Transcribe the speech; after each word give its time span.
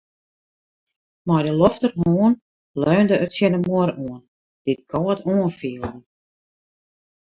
Mei 1.27 1.41
de 1.47 1.53
lofterhân 1.59 2.31
leunde 2.83 3.15
er 3.23 3.29
tsjin 3.31 3.53
de 3.55 3.59
muorre 3.67 3.93
oan, 4.05 4.21
dy't 4.63 4.83
kâld 4.91 5.19
oanfielde. 5.33 5.91